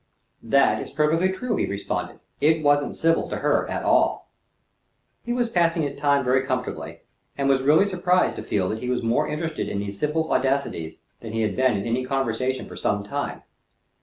[0.41, 2.21] "That is perfectly true," he responded.
[2.39, 4.31] "It wasn't civil to her at all."
[5.23, 7.01] He was passing his time very comfortably,
[7.37, 10.97] and was really surprised to feel that he was more interested in these simple audacities
[11.19, 13.43] than he had been in any conversation for some time.